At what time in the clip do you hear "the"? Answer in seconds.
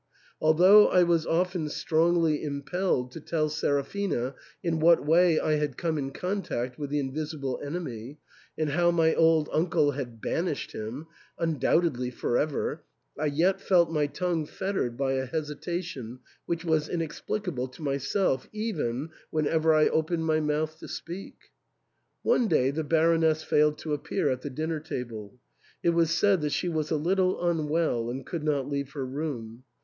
6.89-6.97, 22.71-22.83, 24.41-24.49